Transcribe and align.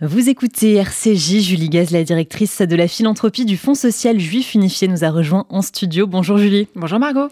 Vous 0.00 0.28
écoutez 0.28 0.74
RCJ, 0.74 1.40
Julie 1.40 1.68
Gaz, 1.68 1.90
la 1.90 2.04
directrice 2.04 2.62
de 2.62 2.76
la 2.76 2.86
philanthropie 2.86 3.44
du 3.44 3.56
Fonds 3.56 3.74
social 3.74 4.20
juif 4.20 4.54
unifié, 4.54 4.86
nous 4.86 5.02
a 5.02 5.10
rejoint 5.10 5.44
en 5.48 5.60
studio. 5.60 6.06
Bonjour 6.06 6.38
Julie. 6.38 6.68
Bonjour 6.76 7.00
Margot. 7.00 7.26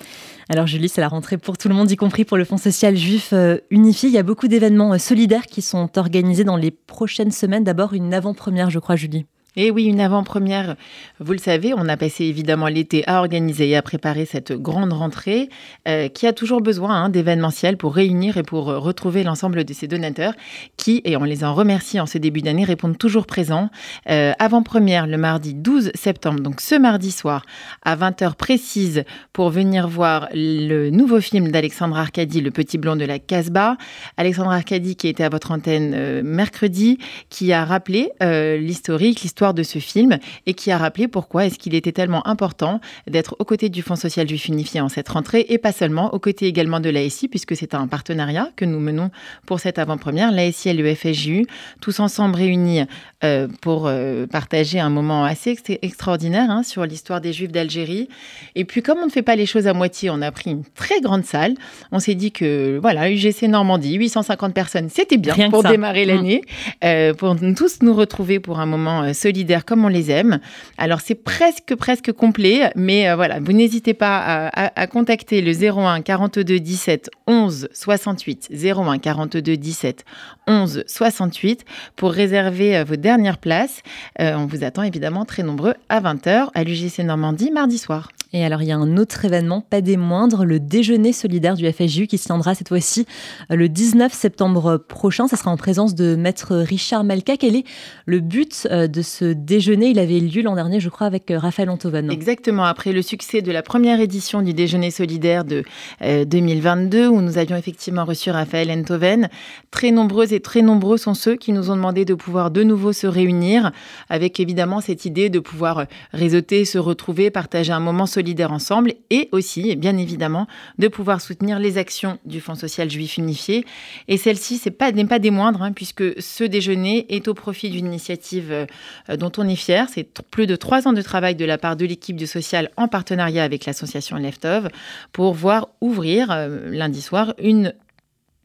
Alors 0.49 0.67
Julie, 0.67 0.89
c'est 0.89 1.01
la 1.01 1.07
rentrée 1.07 1.39
pour 1.39 1.59
tout 1.59 1.69
le 1.69 1.77
monde, 1.77 1.89
y 1.93 1.95
compris 1.95 2.25
pour 2.25 2.37
le 2.37 2.45
Fonds 2.45 2.57
social 2.57 2.97
juif 2.97 3.29
euh, 3.33 3.59
unifié. 3.71 4.09
Il 4.09 4.13
y 4.17 4.19
a 4.19 4.25
beaucoup 4.25 4.49
d'événements 4.49 4.95
euh, 4.95 4.99
solidaires 4.99 5.47
qui 5.47 5.63
sont 5.63 5.97
organisés 5.97 6.43
dans 6.43 6.57
les 6.57 6.73
prochaines 6.73 7.31
semaines. 7.31 7.63
D'abord 7.63 7.95
une 7.95 8.13
avant-première, 8.13 8.69
je 8.69 8.81
crois, 8.81 8.97
Julie. 8.97 9.27
Et 9.59 9.71
oui, 9.71 9.85
une 9.85 10.01
avant-première, 10.01 10.77
vous 11.19 11.33
le 11.33 11.39
savez, 11.39 11.73
on 11.73 11.89
a 11.89 11.97
passé 11.97 12.25
évidemment 12.25 12.67
l'été 12.67 13.09
à 13.09 13.21
organiser 13.21 13.71
et 13.71 13.77
à 13.77 13.81
préparer 13.81 14.27
cette 14.27 14.53
grande 14.53 14.93
rentrée 14.93 15.49
euh, 15.89 16.09
qui 16.09 16.27
a 16.27 16.35
toujours 16.35 16.61
besoin 16.61 17.05
hein, 17.05 17.09
d'événementiel 17.09 17.79
pour 17.79 17.95
réunir 17.95 18.37
et 18.37 18.43
pour 18.43 18.69
euh, 18.69 18.79
retrouver 18.79 19.25
l'ensemble 19.25 19.65
de 19.65 19.73
ces 19.73 19.89
donateurs 19.89 20.35
qui, 20.77 21.01
et 21.07 21.17
on 21.17 21.25
les 21.25 21.43
en 21.43 21.55
remercie 21.55 21.99
en 21.99 22.05
ce 22.05 22.19
début 22.19 22.43
d'année, 22.43 22.65
répondent 22.65 22.99
toujours 22.99 23.25
présents. 23.25 23.71
Euh, 24.11 24.35
avant-première 24.39 25.07
le 25.07 25.17
mardi 25.17 25.55
12 25.55 25.91
septembre, 25.95 26.41
donc 26.41 26.61
ce 26.61 26.75
mardi 26.75 27.11
soir 27.11 27.47
à 27.83 27.97
20h 27.97 28.35
précise 28.35 29.05
pour 29.33 29.49
venir 29.49 29.89
voir 29.89 30.29
le 30.35 30.91
nouveau 30.91 31.23
film 31.23 31.51
d'Alexandre 31.51 31.97
Arcadi, 31.97 32.43
Le 32.43 32.51
Petit 32.51 32.77
Blond 32.77 32.97
de 32.97 33.07
la 33.07 33.19
Casbah. 33.19 33.79
Alexandre 34.19 34.51
Arcadi 34.51 34.97
qui 34.97 35.09
était 35.09 35.25
à 35.25 35.31
votre 35.31 35.51
antenne 35.51 36.21
mercredi, 36.21 36.99
qui 37.31 37.55
a 37.55 37.65
rappelé 37.65 38.11
l'historique, 38.21 39.23
l'histoire 39.23 39.46
de 39.55 39.63
ce 39.63 39.79
film 39.79 40.19
et 40.47 40.55
qui 40.55 40.71
a 40.71 40.79
rappelé 40.79 41.09
pourquoi 41.09 41.47
est-ce 41.47 41.59
qu'il 41.59 41.75
était 41.75 41.93
tellement 41.93 42.27
important 42.27 42.81
d'être 43.07 43.37
aux 43.39 43.45
côtés 43.45 43.69
du 43.69 43.83
Fonds 43.83 43.97
social 43.97 44.29
juif 44.29 44.49
unifié 44.49 44.81
en 44.81 44.89
cette 44.89 45.09
rentrée 45.09 45.47
et 45.49 45.59
pas 45.59 45.73
seulement, 45.73 46.13
aux 46.15 46.19
côtés 46.19 46.47
également 46.47 46.81
de 46.81 46.91
l'ASI, 46.91 47.29
puisque 47.29 47.57
c'est 47.57 47.75
un 47.75 47.87
partenariat 47.87 48.51
que 48.57 48.65
nous 48.65 48.81
menons 48.81 49.11
pour 49.47 49.61
cette 49.61 49.79
avant-première, 49.79 50.33
l'ASI 50.33 50.71
et 50.71 50.75
le 50.75 50.95
FSJU, 50.95 51.47
tous 51.81 52.01
ensemble 52.01 52.37
réunis 52.37 52.83
euh, 53.25 53.49
pour 53.61 53.87
euh, 53.87 54.27
partager 54.27 54.81
un 54.81 54.91
moment 54.91 55.25
assez 55.25 55.57
extraordinaire 55.83 56.51
hein, 56.51 56.63
sur 56.63 56.85
l'histoire 56.85 57.21
des 57.21 57.33
Juifs 57.33 57.53
d'Algérie. 57.53 58.09
Et 58.55 58.65
puis, 58.65 58.83
comme 58.83 58.99
on 58.99 59.07
ne 59.07 59.11
fait 59.11 59.23
pas 59.23 59.37
les 59.37 59.47
choses 59.47 59.67
à 59.67 59.75
moitié, 59.75 60.11
on 60.11 60.23
a 60.23 60.31
pris 60.31 60.51
une 60.51 60.65
très 60.65 61.01
grande 61.01 61.25
salle. 61.25 61.55
On 61.93 61.99
s'est 61.99 62.15
dit 62.15 62.33
que, 62.33 62.79
voilà, 62.81 63.11
UGC 63.11 63.49
Normandie, 63.49 63.95
850 63.95 64.55
personnes, 64.55 64.89
c'était 64.91 65.17
bien 65.17 65.51
pour 65.51 65.63
démarrer 65.63 66.05
mmh. 66.05 66.09
l'année, 66.09 66.43
euh, 66.85 67.15
pour 67.15 67.37
tous 67.57 67.83
nous 67.83 67.95
retrouver 67.95 68.41
pour 68.41 68.61
un 68.61 68.67
moment 68.67 69.13
solide 69.15 69.36
comme 69.65 69.85
on 69.85 69.89
les 69.89 70.11
aime. 70.11 70.41
Alors 70.79 71.01
c'est 71.01 71.15
presque 71.15 71.75
presque 71.75 72.13
complet, 72.13 72.71
mais 72.75 73.09
euh, 73.09 73.17
voilà, 73.17 73.41
vous 73.41 73.53
n'hésitez 73.53 73.95
pas 73.95 74.51
à, 74.53 74.87
contacter 74.87 75.41
le 75.41 75.53
01 75.53 76.03
42 76.03 76.61
17 76.61 77.11
11 77.27 77.69
68 77.73 78.51
01 78.53 78.99
42 78.99 79.57
17 79.57 80.05
11 80.47 80.85
68 80.87 81.65
pour 81.97 82.13
réserver 82.13 82.77
euh, 82.77 82.85
vos 82.85 82.97
dernières 82.97 83.39
places. 83.39 83.83
Euh, 84.21 84.35
on 84.37 84.47
vous 84.47 84.65
attend 84.65 84.83
évidemment 84.83 85.25
très 85.25 85.43
nombreux 85.43 85.75
à 85.89 86.01
20h 86.01 86.49
à 86.55 86.65
l'UGC 86.65 87.01
Normandie 87.01 87.51
mardi 87.51 87.79
soir. 87.79 88.09
Et 88.33 88.45
alors, 88.45 88.61
il 88.63 88.69
y 88.69 88.73
a 88.73 88.77
un 88.77 88.97
autre 88.97 89.25
événement, 89.25 89.61
pas 89.61 89.81
des 89.81 89.97
moindres, 89.97 90.45
le 90.45 90.59
déjeuner 90.59 91.13
solidaire 91.13 91.55
du 91.55 91.71
FSJU 91.71 92.09
qui 92.09 92.19
se 92.19 92.25
tiendra 92.25 92.55
cette 92.55 92.69
fois-ci 92.69 93.07
euh, 93.53 93.57
le 93.57 93.69
19 93.69 94.13
septembre 94.13 94.79
prochain. 94.79 95.29
Ça 95.29 95.37
sera 95.37 95.53
en 95.53 95.57
présence 95.57 95.95
de 95.95 96.17
maître 96.17 96.57
Richard 96.57 97.05
Malka. 97.05 97.37
Quel 97.37 97.55
est 97.55 97.65
le 98.05 98.19
but 98.19 98.67
euh, 98.71 98.89
de 98.89 99.01
ce 99.01 99.27
déjeuner? 99.27 99.87
Il 99.87 100.01
avait 100.01 100.19
lieu 100.19 100.43
l'an 100.43 100.57
dernier, 100.57 100.81
je 100.81 100.89
crois, 100.89 101.07
avec 101.07 101.31
euh, 101.31 101.39
Raphaël 101.39 101.71
Antoven. 101.71 102.11
Exactement. 102.11 102.65
Après 102.65 102.93
le 102.93 103.01
succès 103.01 103.43
de 103.43 103.53
la 103.53 103.63
première 103.63 104.01
édition 104.01 104.43
du 104.43 104.55
déjeuner 104.55 104.91
solidaire 104.91 105.45
de 105.45 105.63
2022, 106.01 107.09
où 107.09 107.21
nous 107.21 107.39
avions 107.39 107.57
effectivement 107.57 108.05
reçu 108.05 108.31
Raphaël 108.31 108.71
Antoven, 108.71 109.29
très 109.71 109.91
nombreuses 109.91 110.33
et 110.33 110.41
très 110.41 110.63
nombreux 110.63 110.97
sont 110.97 111.15
ceux 111.15 111.37
qui 111.37 111.53
nous 111.53 111.71
ont 111.71 111.77
demandé 111.77 112.05
de 112.05 112.15
pouvoir 112.15 112.51
de 112.51 112.63
nouveau 112.63 112.93
se 112.93 113.07
réunir, 113.07 113.73
avec 114.09 114.41
évidemment 114.41 114.81
cette 114.81 115.05
idée 115.05 115.31
de 115.31 115.39
pouvoir 115.39 115.87
réseauter, 116.13 116.65
se 116.65 116.79
retrouver, 116.79 117.31
partager 117.31 117.73
un 117.73 117.81
moment 117.81 118.07
solidaires 118.17 118.53
ensemble 118.53 118.95
et 119.11 119.29
aussi, 119.33 119.77
bien 119.77 119.97
évidemment, 119.99 120.47
de 120.79 120.89
pouvoir 120.89 121.21
soutenir 121.21 121.59
les 121.59 121.77
actions 121.77 122.19
du 122.25 122.41
Fonds 122.41 122.55
social 122.55 122.91
juif 122.91 123.19
unifié. 123.19 123.65
Et 124.09 124.17
celle-ci, 124.17 124.61
n'est 124.65 124.71
pas, 124.73 124.91
pas 124.93 125.19
des 125.19 125.31
moindres, 125.31 125.63
hein, 125.63 125.73
puisque 125.73 126.21
ce 126.21 126.45
déjeuner 126.45 127.07
est 127.15 127.29
au 127.29 127.35
profit 127.35 127.71
d'une 127.71 127.87
initiative 127.87 128.51
euh, 128.51 129.17
dont 129.17 129.33
on 129.37 129.47
est 129.47 129.57
fier. 129.57 129.87
C'est 129.93 130.23
plus 130.23 130.47
de 130.47 130.57
trois 130.57 130.89
ans 130.89 130.95
de 130.95 131.03
travail 131.03 131.35
de 131.35 131.45
la 131.45 131.59
part 131.59 131.77
de 131.77 131.85
l'équipe 131.85 132.17
du 132.17 132.27
social 132.27 132.71
en 132.77 132.89
partenariat 132.89 133.45
avec 133.45 133.67
l'association 133.67 134.17
Leftov 134.17 134.69
pour 135.13 135.35
voir 135.35 135.69
ouvrir 135.81 136.31
euh, 136.31 136.71
lundi 136.71 137.03
soir 137.03 137.35
une 137.39 137.75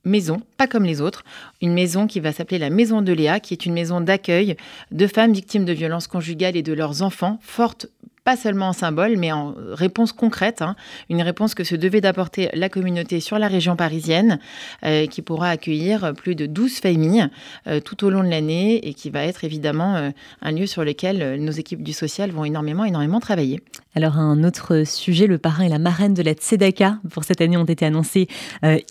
maison, 0.03 0.41
pas 0.57 0.67
comme 0.67 0.83
les 0.83 0.99
autres, 0.99 1.23
une 1.61 1.73
maison 1.73 2.07
qui 2.07 2.19
va 2.19 2.31
s'appeler 2.31 2.59
la 2.59 2.69
Maison 2.69 3.01
de 3.01 3.13
Léa, 3.13 3.39
qui 3.39 3.53
est 3.53 3.65
une 3.65 3.73
maison 3.73 4.01
d'accueil 4.01 4.55
de 4.91 5.07
femmes 5.07 5.33
victimes 5.33 5.65
de 5.65 5.73
violences 5.73 6.07
conjugales 6.07 6.57
et 6.57 6.63
de 6.63 6.73
leurs 6.73 7.01
enfants, 7.03 7.39
fortes 7.41 7.87
pas 8.23 8.35
seulement 8.35 8.67
en 8.67 8.73
symbole, 8.73 9.17
mais 9.17 9.31
en 9.31 9.55
réponse 9.71 10.13
concrète, 10.13 10.61
hein. 10.61 10.75
une 11.09 11.21
réponse 11.23 11.55
que 11.55 11.63
se 11.63 11.75
devait 11.75 12.01
d'apporter 12.01 12.49
la 12.53 12.69
communauté 12.69 13.19
sur 13.19 13.39
la 13.39 13.47
région 13.47 13.75
parisienne, 13.75 14.39
euh, 14.85 15.07
qui 15.07 15.23
pourra 15.23 15.49
accueillir 15.49 16.13
plus 16.13 16.35
de 16.35 16.45
12 16.45 16.79
familles 16.79 17.27
euh, 17.67 17.79
tout 17.79 18.05
au 18.05 18.11
long 18.11 18.23
de 18.23 18.29
l'année 18.29 18.87
et 18.87 18.93
qui 18.93 19.09
va 19.09 19.23
être 19.23 19.43
évidemment 19.43 19.95
euh, 19.95 20.09
un 20.41 20.51
lieu 20.51 20.67
sur 20.67 20.83
lequel 20.83 21.41
nos 21.41 21.51
équipes 21.51 21.81
du 21.81 21.93
social 21.93 22.29
vont 22.29 22.45
énormément, 22.45 22.85
énormément 22.85 23.19
travailler. 23.19 23.59
Alors 23.95 24.17
un 24.17 24.43
autre 24.43 24.83
sujet, 24.85 25.27
le 25.27 25.37
parrain 25.37 25.63
et 25.63 25.69
la 25.69 25.79
marraine 25.79 26.13
de 26.13 26.21
la 26.21 26.33
Tzedaka 26.33 26.99
pour 27.11 27.23
cette 27.23 27.41
année 27.41 27.57
ont 27.57 27.65
été 27.65 27.85
annoncés 27.85 28.27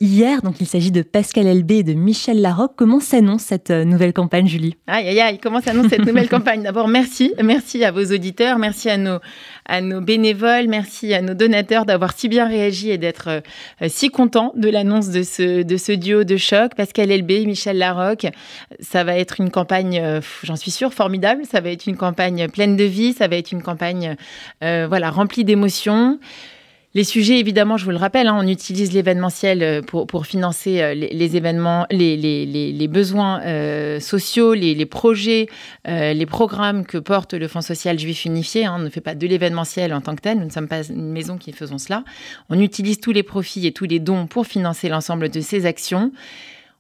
hier. 0.01 0.43
Donc 0.43 0.61
il 0.61 0.67
s'agit 0.67 0.91
de 0.91 1.01
Pascal 1.01 1.47
Elbé 1.47 1.79
et 1.79 1.83
de 1.83 1.95
Michel 1.95 2.43
Larocque. 2.43 2.73
Comment 2.77 3.01
s'annonce 3.01 3.43
cette 3.43 3.71
nouvelle 3.71 4.13
campagne, 4.13 4.47
Julie? 4.47 4.77
Aïe, 4.87 5.09
aïe, 5.09 5.21
aïe, 5.21 5.39
comment 5.43 5.63
s'annonce 5.63 5.89
cette 5.89 6.05
nouvelle 6.05 6.29
campagne? 6.29 6.63
D'abord, 6.63 6.89
merci. 6.89 7.33
Merci 7.43 7.83
à 7.83 7.93
vos 7.93 8.05
auditeurs, 8.05 8.59
merci 8.59 8.91
à 8.91 8.99
nos 8.99 9.20
à 9.67 9.81
nos 9.81 10.01
bénévoles, 10.01 10.69
merci 10.69 11.15
à 11.15 11.23
nos 11.23 11.35
donateurs 11.35 11.85
d'avoir 11.85 12.13
si 12.13 12.29
bien 12.29 12.47
réagi 12.47 12.91
et 12.91 12.99
d'être 12.99 13.29
euh, 13.29 13.89
si 13.89 14.11
contents 14.11 14.53
de 14.57 14.69
l'annonce 14.69 15.11
de 15.11 15.23
ce, 15.23 15.63
de 15.63 15.77
ce 15.77 15.93
duo 15.93 16.25
de 16.25 16.37
choc. 16.37 16.75
Pascal 16.75 17.11
Elbé, 17.11 17.47
Michel 17.47 17.79
Larocque, 17.79 18.27
ça 18.81 19.05
va 19.05 19.17
être 19.17 19.41
une 19.41 19.51
campagne, 19.51 20.01
euh, 20.03 20.21
j'en 20.43 20.57
suis 20.57 20.71
sûre, 20.71 20.93
formidable. 20.93 21.43
Ça 21.51 21.61
va 21.61 21.71
être 21.71 21.87
une 21.87 21.97
campagne 21.97 22.49
pleine 22.49 22.77
de 22.77 22.85
vie, 22.85 23.13
ça 23.13 23.29
va 23.29 23.37
être 23.37 23.53
une 23.53 23.63
campagne 23.63 24.17
euh, 24.63 24.87
voilà, 24.89 25.11
remplie 25.11 25.45
d'émotions. 25.45 26.19
Les 26.93 27.05
sujets, 27.05 27.39
évidemment, 27.39 27.77
je 27.77 27.85
vous 27.85 27.93
le 27.93 27.97
rappelle, 27.97 28.27
hein, 28.27 28.37
on 28.37 28.49
utilise 28.49 28.93
l'événementiel 28.93 29.63
euh, 29.63 29.81
pour, 29.81 30.09
pour 30.09 30.27
financer 30.27 30.81
euh, 30.81 30.93
les, 30.93 31.37
événements, 31.37 31.87
les, 31.89 32.17
les, 32.17 32.45
les 32.47 32.89
besoins 32.89 33.41
euh, 33.43 34.01
sociaux, 34.01 34.55
les, 34.55 34.87
projets, 34.87 35.47
les 35.87 36.27
programmes 36.27 36.85
que 36.85 36.99
porte 36.99 37.35
le 37.35 37.47
Fonds 37.47 37.61
social 37.61 37.97
juif 37.97 38.25
unifié. 38.25 38.67
Hein. 38.67 38.75
on 38.77 38.83
ne 38.83 38.91
fait 38.91 39.01
pas 39.01 39.15
de 39.15 39.25
l'événementiel 39.25 39.95
en 39.95 40.01
tant 40.01 40.17
que 40.17 40.23
tel, 40.23 40.39
nous 40.39 40.47
ne 40.47 40.51
sommes 40.51 40.67
pas 40.67 40.83
une 40.83 41.13
maison 41.13 41.39
qui 41.39 41.53
faisons 41.53 41.79
cela. 41.79 42.03
On 42.49 42.59
utilise 42.59 42.99
tous 42.99 43.13
les 43.13 43.23
profits 43.23 43.69
et 43.69 43.73
tous 43.73 43.85
les 43.85 44.01
dons 44.01 44.27
pour 44.27 44.47
financer 44.47 44.89
l'ensemble 44.89 45.29
de 45.29 45.41
ces 45.41 45.67
actions. 45.67 46.11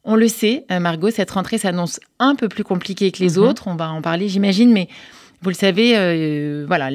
On 0.02 0.16
le 0.16 0.26
sait, 0.26 0.64
Margot, 0.70 1.10
cette 1.10 1.30
rentrée 1.30 1.58
s'annonce 1.58 2.00
un 2.18 2.34
peu 2.34 2.48
plus 2.48 2.64
compliquée 2.64 3.12
que 3.12 3.22
les 3.22 3.34
mm-hmm. 3.34 3.38
autres. 3.38 3.68
On 3.68 3.76
va 3.76 3.90
en 3.90 4.02
parler, 4.02 4.28
j'imagine, 4.28 4.72
mais 4.72 4.88
vous 5.42 5.48
le 5.48 5.54
savez, 5.54 5.96
euh, 5.96 6.66
voilà, 6.66 6.90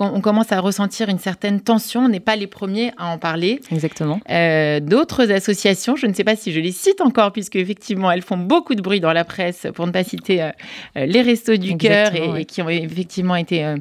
on 0.00 0.20
commence 0.22 0.50
à 0.50 0.60
ressentir 0.60 1.10
une 1.10 1.18
certaine 1.18 1.60
tension. 1.60 2.00
On 2.00 2.08
n'est 2.08 2.18
pas 2.18 2.34
les 2.34 2.46
premiers 2.46 2.92
à 2.96 3.08
en 3.08 3.18
parler. 3.18 3.60
Exactement. 3.70 4.18
Euh, 4.30 4.80
d'autres 4.80 5.30
associations, 5.30 5.94
je 5.94 6.06
ne 6.06 6.14
sais 6.14 6.24
pas 6.24 6.36
si 6.36 6.52
je 6.52 6.60
les 6.60 6.72
cite 6.72 7.02
encore, 7.02 7.32
puisque 7.32 7.56
effectivement, 7.56 8.10
elles 8.10 8.22
font 8.22 8.38
beaucoup 8.38 8.74
de 8.74 8.80
bruit 8.80 9.00
dans 9.00 9.12
la 9.12 9.24
presse, 9.24 9.66
pour 9.74 9.86
ne 9.86 9.92
pas 9.92 10.04
citer 10.04 10.42
euh, 10.42 10.50
les 10.96 11.20
Restos 11.20 11.58
du 11.58 11.76
Cœur, 11.76 12.14
et, 12.14 12.46
qui 12.46 12.62
ont 12.62 12.70
effectivement 12.70 13.36
été 13.36 13.74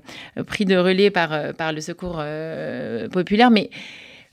pris 0.45 0.65
de 0.65 0.75
relais 0.75 1.09
par, 1.09 1.53
par 1.53 1.71
le 1.71 1.79
Secours 1.79 2.21
populaire. 3.11 3.49
Mais 3.49 3.69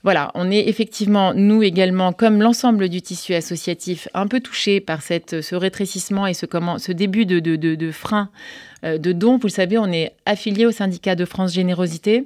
voilà, 0.07 0.31
on 0.35 0.49
est 0.49 0.69
effectivement, 0.69 1.33
nous 1.33 1.63
également, 1.63 2.13
comme 2.13 2.41
l'ensemble 2.41 2.87
du 2.87 3.01
tissu 3.01 3.33
associatif, 3.33 4.07
un 4.13 4.27
peu 4.27 4.39
touchés 4.39 4.79
par 4.79 5.01
cette, 5.01 5.41
ce 5.41 5.53
rétrécissement 5.53 6.25
et 6.25 6.33
ce, 6.33 6.45
comment, 6.45 6.77
ce 6.77 6.93
début 6.93 7.25
de, 7.25 7.41
de, 7.41 7.57
de 7.57 7.91
frein 7.91 8.29
euh, 8.85 8.97
de 8.97 9.11
dons. 9.11 9.35
Vous 9.35 9.47
le 9.47 9.51
savez, 9.51 9.77
on 9.77 9.91
est 9.91 10.13
affilié 10.25 10.65
au 10.65 10.71
syndicat 10.71 11.15
de 11.15 11.25
France 11.25 11.51
Générosité. 11.51 12.25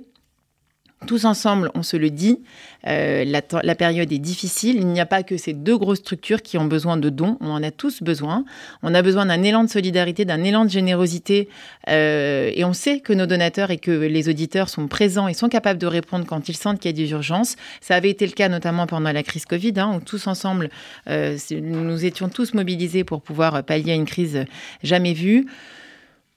Tous 1.07 1.25
ensemble, 1.25 1.71
on 1.73 1.81
se 1.81 1.97
le 1.97 2.11
dit, 2.11 2.39
euh, 2.87 3.25
la, 3.25 3.75
période 3.75 4.11
est 4.11 4.19
difficile. 4.19 4.75
Il 4.75 4.85
n'y 4.87 4.99
a 4.99 5.07
pas 5.07 5.23
que 5.23 5.35
ces 5.35 5.53
deux 5.53 5.75
grosses 5.75 5.97
structures 5.97 6.43
qui 6.43 6.59
ont 6.59 6.65
besoin 6.65 6.95
de 6.95 7.09
dons. 7.09 7.37
On 7.41 7.49
en 7.49 7.63
a 7.63 7.71
tous 7.71 8.03
besoin. 8.03 8.45
On 8.83 8.93
a 8.93 9.01
besoin 9.01 9.25
d'un 9.25 9.41
élan 9.41 9.63
de 9.63 9.69
solidarité, 9.69 10.25
d'un 10.25 10.43
élan 10.43 10.63
de 10.63 10.69
générosité. 10.69 11.49
Euh, 11.89 12.51
et 12.53 12.63
on 12.65 12.73
sait 12.73 12.99
que 12.99 13.13
nos 13.13 13.25
donateurs 13.25 13.71
et 13.71 13.77
que 13.77 13.89
les 13.89 14.29
auditeurs 14.29 14.69
sont 14.69 14.87
présents 14.87 15.27
et 15.27 15.33
sont 15.33 15.49
capables 15.49 15.79
de 15.79 15.87
répondre 15.87 16.25
quand 16.27 16.49
ils 16.49 16.55
sentent 16.55 16.79
qu'il 16.79 16.89
y 16.89 16.93
a 16.93 16.97
des 17.05 17.11
urgences. 17.11 17.55
Ça 17.81 17.95
avait 17.95 18.11
été 18.11 18.27
le 18.27 18.33
cas 18.33 18.47
notamment 18.47 18.85
pendant 18.85 19.11
la 19.11 19.23
crise 19.23 19.45
Covid, 19.45 19.73
hein, 19.77 19.93
où 19.97 20.01
tous 20.01 20.27
ensemble, 20.27 20.69
nous 21.07 22.05
étions 22.05 22.29
tous 22.29 22.53
mobilisés 22.53 23.03
pour 23.03 23.21
pouvoir 23.23 23.63
pallier 23.63 23.93
à 23.93 23.95
une 23.95 24.05
crise 24.05 24.45
jamais 24.83 25.13
vue. 25.13 25.47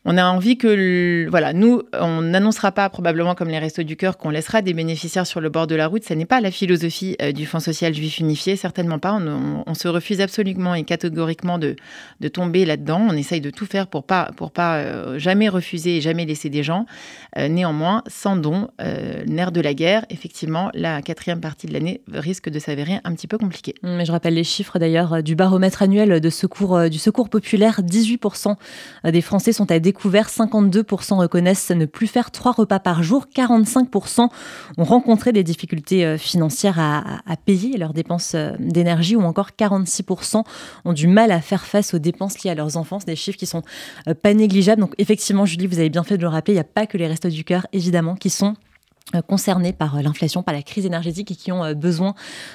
On 0.07 0.19
a 0.19 0.25
envie 0.25 0.59
que, 0.59 1.27
voilà, 1.31 1.55
nous, 1.55 1.83
on 1.99 2.21
n'annoncera 2.21 2.73
pas 2.73 2.91
probablement 2.91 3.35
comme 3.35 3.49
les 3.49 3.59
Restos 3.59 3.85
du 3.85 3.97
Cœur 3.97 4.19
qu'on 4.19 4.29
laissera 4.29 4.61
des 4.61 4.75
bénéficiaires 4.75 5.27
sur 5.27 5.41
le 5.41 5.49
bord 5.49 5.67
de 5.67 5.75
la 5.75 5.87
route. 5.87 6.05
Ce 6.05 6.13
n'est 6.13 6.27
pas 6.27 6.43
la 6.43 6.51
philosophie 6.51 7.17
euh, 7.23 7.33
du 7.33 7.47
Fonds 7.47 7.61
social 7.61 7.95
juif 7.95 8.19
unifié, 8.19 8.57
certainement 8.57 8.99
pas. 8.99 9.15
On, 9.15 9.75
se 9.75 9.89
refuse 9.89 10.21
absolument 10.21 10.75
et 10.75 10.85
catégoriquement 10.85 11.59
de, 11.59 11.75
de 12.21 12.29
tomber 12.29 12.65
là-dedans. 12.65 13.05
On 13.11 13.17
essaye 13.17 13.41
de 13.41 13.51
tout 13.51 13.67
faire 13.67 13.87
pour 13.87 14.05
pas, 14.05 14.31
pour 14.37 14.53
pas 14.53 14.77
euh, 14.77 15.19
jamais 15.19 15.49
refuser 15.49 15.97
et 15.97 16.01
jamais 16.01 16.27
laisser 16.27 16.51
des 16.51 16.63
gens. 16.63 16.87
Euh, 17.39 17.49
néanmoins, 17.49 18.03
sans 18.07 18.37
don, 18.37 18.69
nerf 19.27 19.53
de 19.53 19.61
la 19.61 19.75
guerre, 19.75 20.05
effectivement, 20.11 20.71
la 20.75 21.03
quatrième 21.03 21.41
partie 21.41 21.67
de 21.67 21.73
l'année 21.73 22.03
risque 22.13 22.51
de 22.51 22.59
s'avérer 22.59 23.01
un 23.05 23.15
petit 23.15 23.27
peu 23.27 23.39
compliquée. 23.39 23.75
Mais 23.83 24.05
je 24.05 24.13
rappelle 24.13 24.35
les 24.35 24.45
chiffres 24.45 24.79
d'ailleurs 24.79 25.23
du 25.23 25.35
baromètre 25.35 25.83
annuel 25.83 26.21
de 26.21 26.31
secours, 26.31 26.89
du 26.89 26.99
secours 26.99 27.29
populaire. 27.29 27.81
18% 27.81 28.55
des 29.11 29.21
Français 29.21 29.53
sont 29.53 29.71
à 29.71 29.79
découvert, 29.95 30.29
52% 30.29 31.15
reconnaissent 31.15 31.71
ne 31.71 31.87
plus 31.87 32.09
faire 32.09 32.33
trois 32.33 32.51
repas 32.51 32.81
par 32.81 33.05
jour, 33.05 33.27
45% 33.33 34.29
ont 34.77 34.85
rencontré 34.85 35.31
des 35.31 35.45
difficultés 35.45 36.05
euh, 36.05 36.19
financières 36.19 36.81
à, 36.81 37.37
payer 37.47 37.79
leurs 37.79 37.93
dépenses 37.93 38.33
euh, 38.35 38.51
d'énergie 38.59 39.15
ou 39.15 39.23
encore 39.23 39.51
46% 39.57 40.43
ont 40.85 40.93
du 40.93 41.07
mal 41.07 41.31
à 41.31 41.41
faire 41.41 41.65
face 41.65 41.95
aux 41.95 42.01
dépenses 42.01 42.43
liées 42.43 42.51
à 42.51 42.57
leurs 42.57 42.77
enfants. 42.77 42.99
Des 43.07 43.15
chiffres 43.15 43.39
qui 43.39 43.47
sont 43.47 43.63
euh, 44.09 44.15
pas 44.15 44.35
négligeables. 44.35 44.81
Donc 44.81 44.95
effectivement, 44.99 45.47
Julie, 45.47 45.69
vous 45.69 45.79
avez 45.79 45.91
bien 45.91 46.03
fait 46.03 46.17
de 46.17 46.23
le 46.23 46.29
rappeler, 46.29 46.55
il 46.55 46.57
n'y 46.57 46.61
a 46.61 46.65
pas 46.65 46.87
que 46.87 46.99
les 46.99 47.07
restos 47.07 47.29
du 47.29 47.45
cœur, 47.45 47.69
évidemment, 47.73 48.17
qui 48.17 48.31
sont 48.31 48.55
concernés 49.27 49.73
par 49.73 49.97
euh, 49.97 50.03
l'inflation, 50.03 50.43
par 50.43 50.55
la 50.55 50.63
crise 50.63 50.87
énergétique 50.87 51.31
et 51.31 51.37
qui 51.37 51.53
ont 51.53 51.65
euh, 51.65 51.75
besoin 51.75 52.15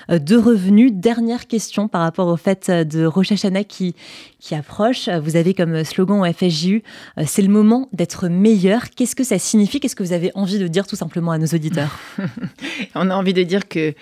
de 0.10 0.36
revenus. 0.36 0.92
Dernière 0.94 1.48
question 1.48 1.88
par 1.88 2.02
rapport 2.02 2.28
au 2.28 2.38
fait 2.38 2.70
de 2.70 3.06
Rosh 3.06 3.32
Hashanah 3.32 3.64
qui, 3.64 3.96
qui 4.40 4.56
approche. 4.56 5.10
Vous 5.10 5.36
avez 5.36 5.54
comme 5.54 5.84
slogan 5.84 6.22
au 6.22 6.34
FSJU, 6.34 6.84
c'est 7.26 7.42
le 7.42 7.50
moment 7.50 7.88
d'être 7.94 8.28
meilleur. 8.28 8.90
Qu'est-ce 8.90 9.16
que 9.16 9.24
ça 9.24 9.38
signifie? 9.40 9.80
Qu'est-ce 9.80 9.96
que 9.96 10.04
vous 10.04 10.14
avez 10.14 10.32
envie 10.36 10.60
de 10.60 10.68
dire 10.68 10.88
tout 10.88 10.96
simplement 10.96 11.32
à 11.32 11.38
nos 11.38 11.48
auditeurs? 11.48 11.98
On 12.96 13.10
a 13.10 13.16
envie 13.16 13.34
de 13.34 13.44
dire 13.44 13.68
que 13.68 13.94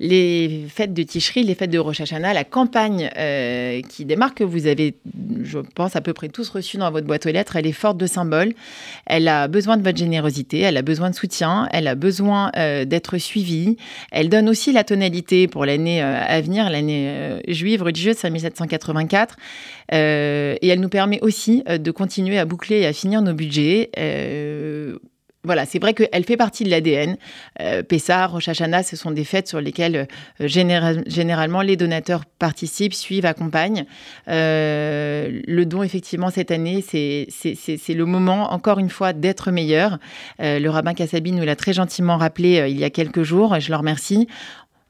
les 0.00 0.64
fêtes 0.68 0.94
de 0.94 1.02
Ticherie, 1.02 1.44
les 1.44 1.54
fêtes 1.54 1.70
de 1.70 1.78
Rosh 1.78 2.00
la 2.00 2.44
campagne 2.44 3.10
euh, 3.18 3.82
qui 3.82 4.06
démarque, 4.06 4.38
que 4.38 4.44
vous 4.44 4.66
avez, 4.66 4.94
je 5.42 5.58
pense, 5.58 5.94
à 5.94 6.00
peu 6.00 6.14
près 6.14 6.28
tous 6.28 6.48
reçu 6.48 6.78
dans 6.78 6.90
votre 6.90 7.06
boîte 7.06 7.26
aux 7.26 7.30
lettres, 7.30 7.56
elle 7.56 7.66
est 7.66 7.72
forte 7.72 7.98
de 7.98 8.06
symboles. 8.06 8.54
Elle 9.04 9.28
a 9.28 9.46
besoin 9.46 9.76
de 9.76 9.82
votre 9.82 9.98
générosité, 9.98 10.60
elle 10.60 10.78
a 10.78 10.82
besoin 10.82 11.10
de 11.10 11.14
soutien, 11.14 11.68
elle 11.72 11.86
a 11.86 11.94
besoin 11.94 12.50
euh, 12.56 12.86
d'être 12.86 13.18
suivie. 13.18 13.76
Elle 14.10 14.30
donne 14.30 14.48
aussi 14.48 14.72
la 14.72 14.84
tonalité 14.84 15.46
pour 15.48 15.66
l'année 15.66 16.02
euh, 16.02 16.18
à 16.18 16.40
venir, 16.40 16.70
l'année 16.70 17.38
juive 17.48 17.82
religieuse 17.82 18.16
5784. 18.16 19.36
et 19.92 19.96
elle 20.62 20.80
nous 20.80 20.88
permet 20.88 21.20
aussi 21.20 21.62
de 21.66 21.90
continuer 21.90 22.38
à 22.38 22.46
boucler 22.46 22.80
et 22.80 22.86
à 22.86 22.94
finir 22.94 23.20
nos 23.20 23.34
budgets 23.34 23.90
voilà, 25.42 25.64
c'est 25.64 25.78
vrai 25.78 25.94
qu'elle 25.94 26.24
fait 26.24 26.36
partie 26.36 26.64
de 26.64 26.70
l'ADN. 26.70 27.16
Euh, 27.60 27.82
Pessah, 27.82 28.26
Rosh 28.26 28.48
Hashanah, 28.48 28.82
ce 28.82 28.94
sont 28.94 29.10
des 29.10 29.24
fêtes 29.24 29.48
sur 29.48 29.60
lesquelles 29.60 30.06
euh, 30.40 30.46
généralement 31.06 31.62
les 31.62 31.76
donateurs 31.76 32.26
participent, 32.38 32.92
suivent, 32.92 33.24
accompagnent. 33.24 33.86
Euh, 34.28 35.40
le 35.46 35.64
don, 35.64 35.82
effectivement, 35.82 36.28
cette 36.28 36.50
année, 36.50 36.82
c'est 36.82 37.26
le 37.88 38.04
moment, 38.04 38.52
encore 38.52 38.78
une 38.78 38.90
fois, 38.90 39.14
d'être 39.14 39.50
meilleur. 39.50 39.98
le 40.38 40.68
rabbin 40.68 40.92
Kassabi 40.92 41.32
nous 41.32 41.44
l'a 41.44 41.56
très 41.56 41.72
gentiment 41.72 42.18
rappelé 42.18 42.66
il 42.68 42.78
y 42.78 42.84
a 42.84 42.90
quelques 42.90 43.22
jours, 43.22 43.58
je 43.60 43.70
le 43.70 43.76
remercie. 43.76 44.28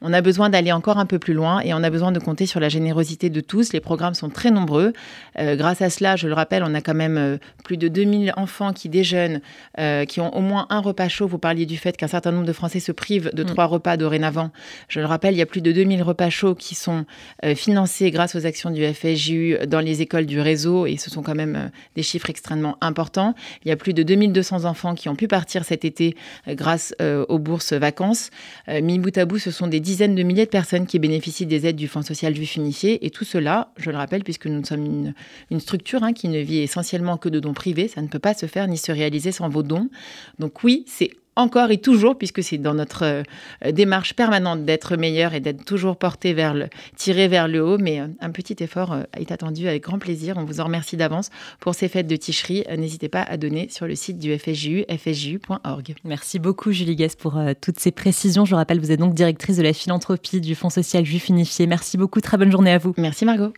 On 0.03 0.15
a 0.15 0.23
besoin 0.23 0.49
d'aller 0.49 0.73
encore 0.73 0.97
un 0.97 1.05
peu 1.05 1.19
plus 1.19 1.35
loin 1.35 1.61
et 1.61 1.75
on 1.75 1.83
a 1.83 1.91
besoin 1.91 2.11
de 2.11 2.19
compter 2.19 2.47
sur 2.47 2.59
la 2.59 2.71
générosité 2.71 3.29
de 3.29 3.43
tous. 3.43 3.75
Les 3.75 3.81
programmes 3.81 4.15
sont 4.15 4.31
très 4.31 4.51
nombreux. 4.51 4.95
Euh, 5.39 5.57
grâce 5.57 5.83
à 5.83 5.91
cela, 5.91 6.17
je 6.17 6.27
le 6.27 6.33
rappelle, 6.33 6.63
on 6.63 6.73
a 6.75 6.81
quand 6.81 6.95
même 6.95 7.19
euh, 7.19 7.37
plus 7.65 7.77
de 7.77 7.87
2000 7.89 8.33
enfants 8.39 8.73
qui 8.73 8.89
déjeunent, 8.89 9.43
euh, 9.79 10.07
qui 10.07 10.21
ont 10.21 10.35
au 10.35 10.41
moins 10.41 10.67
un 10.71 10.81
repas 10.81 11.09
chaud. 11.09 11.27
Vous 11.27 11.39
parliez 11.39 11.67
du 11.67 11.77
fait 11.77 11.99
qu'un 11.99 12.09
certain 12.09 12.33
nombre 12.33 12.47
de 12.47 12.53
Français 12.55 12.81
se 12.81 12.93
privent 12.93 13.31
de 13.35 13.43
mm. 13.43 13.47
trois 13.47 13.67
repas 13.67 13.99
dorénavant. 13.99 14.53
Je 14.89 15.01
le 15.01 15.07
rappelle, 15.07 15.35
il 15.35 15.39
y 15.39 15.43
a 15.43 15.47
plus 15.47 15.61
de 15.61 15.71
2000 15.71 16.03
repas 16.03 16.31
chauds 16.31 16.55
qui 16.55 16.75
sont 16.75 17.05
financés 17.55 18.11
grâce 18.11 18.35
aux 18.35 18.47
actions 18.47 18.71
du 18.71 18.87
FSJU 18.87 19.59
dans 19.67 19.81
les 19.81 20.03
écoles 20.03 20.27
du 20.27 20.41
réseau 20.41 20.87
et 20.87 20.97
ce 20.97 21.11
sont 21.11 21.23
quand 21.23 21.35
même 21.35 21.71
des 21.97 22.03
chiffres 22.03 22.31
extrêmement 22.31 22.77
importants. 22.81 23.35
Il 23.65 23.69
y 23.69 23.73
a 23.73 23.77
plus 23.77 23.93
de 23.93 24.03
2200 24.03 24.65
enfants 24.65 24.95
qui 24.95 25.09
ont 25.09 25.17
pu 25.17 25.29
partir 25.29 25.65
cet 25.65 25.85
été 25.85 26.17
grâce 26.49 26.95
aux 27.01 27.39
bourses 27.39 27.73
vacances. 27.73 28.31
mi 28.69 28.99
bout 28.99 29.17
à 29.19 29.25
bout, 29.25 29.39
ce 29.39 29.51
sont 29.51 29.67
des 29.67 29.81
dizaines 29.91 30.15
de 30.15 30.23
milliers 30.23 30.45
de 30.45 30.51
personnes 30.51 30.87
qui 30.87 31.01
bénéficient 31.01 31.47
des 31.47 31.67
aides 31.67 31.75
du 31.75 31.89
Fonds 31.89 32.03
social 32.03 32.35
juif 32.35 32.55
unifié. 32.55 33.05
Et 33.05 33.11
tout 33.11 33.25
cela, 33.25 33.73
je 33.77 33.91
le 33.91 33.97
rappelle, 33.97 34.23
puisque 34.23 34.47
nous 34.47 34.65
sommes 34.65 35.13
une, 35.51 35.61
structure 35.61 36.05
hein, 36.05 36.13
qui 36.13 36.29
ne 36.29 36.39
vit 36.39 36.59
essentiellement 36.59 37.17
que 37.17 37.29
de 37.29 37.41
dons 37.41 37.55
privés, 37.55 37.89
ça 37.89 38.01
ne 38.01 38.07
peut 38.07 38.21
pas 38.21 38.33
se 38.35 38.47
faire 38.47 38.69
ni 38.69 38.79
se 38.79 38.93
réaliser 38.93 39.33
sans 39.33 39.49
vos 39.49 39.65
dons. 39.65 39.89
Donc 40.39 40.63
oui, 40.63 40.85
c'est 40.87 41.11
encore 41.41 41.71
et 41.71 41.79
toujours, 41.79 42.17
puisque 42.17 42.43
c'est 42.43 42.59
dans 42.59 42.75
notre 42.75 43.05
euh, 43.05 43.73
démarche 43.73 44.15
permanente 44.15 44.65
d'être 44.65 44.97
meilleur 44.97 45.35
et 45.35 45.41
d'être 45.41 45.65
toujours 45.65 45.97
porté 45.97 46.33
vers 46.33 46.55
le, 46.55 46.69
tiré 46.97 47.29
vers 47.29 47.49
le 47.49 47.63
haut. 47.63 47.79
Mais 47.79 48.01
euh, 48.01 48.07
un 48.21 48.31
petit 48.31 48.57
effort 48.61 48.93
euh, 48.93 49.03
est 49.19 49.33
attendu 49.33 49.69
avec 49.69 49.83
grand 49.83 49.99
plaisir. 49.99 50.37
On 50.37 50.45
vous 50.45 50.61
en 50.61 50.65
remercie 50.65 50.97
d'avance 50.97 51.31
pour 51.59 51.75
ces 51.75 51.89
fêtes 51.89 52.07
de 52.07 52.17
ticherie. 52.17 52.65
N'hésitez 52.77 53.09
pas 53.09 53.23
à 53.23 53.37
donner 53.37 53.69
sur 53.71 53.87
le 53.87 53.95
site 53.95 54.19
du 54.19 54.37
FSJU, 54.37 54.85
fsju.org. 54.89 55.95
Merci 56.05 56.39
beaucoup, 56.39 56.73
Julie 56.73 56.97
Guest, 56.97 57.19
pour 57.19 57.39
toutes 57.61 57.81
ces 57.81 57.91
précisions. 57.91 58.45
Je 58.45 58.55
rappelle, 58.55 58.81
vous 58.81 58.93
êtes 58.93 59.01
donc 59.01 59.15
directrice 59.15 59.57
de 59.57 59.63
la 59.63 59.73
philanthropie 59.73 60.41
du 60.41 60.55
Fonds 60.55 60.71
social 60.71 61.05
juif 61.05 61.29
unifié. 61.29 61.67
Merci 61.67 61.97
beaucoup. 61.97 62.21
Très 62.21 62.37
bonne 62.37 62.53
journée 62.53 62.73
à 62.73 62.79
vous. 62.79 62.95
Merci, 62.97 63.25
Margot. 63.25 63.53